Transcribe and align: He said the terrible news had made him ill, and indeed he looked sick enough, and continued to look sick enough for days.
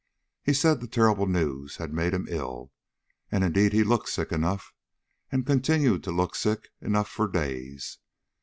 He 0.41 0.53
said 0.53 0.81
the 0.81 0.87
terrible 0.87 1.27
news 1.27 1.75
had 1.75 1.93
made 1.93 2.11
him 2.11 2.25
ill, 2.27 2.71
and 3.31 3.43
indeed 3.43 3.71
he 3.71 3.83
looked 3.83 4.09
sick 4.09 4.31
enough, 4.31 4.73
and 5.31 5.45
continued 5.45 6.03
to 6.05 6.11
look 6.11 6.33
sick 6.33 6.69
enough 6.81 7.07
for 7.07 7.27
days. 7.27 7.99